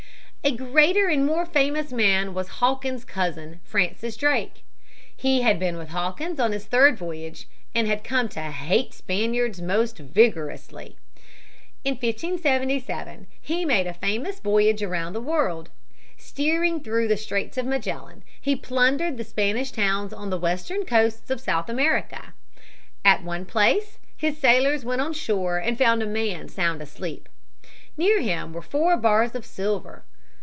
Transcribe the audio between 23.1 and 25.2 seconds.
one place his sailors went on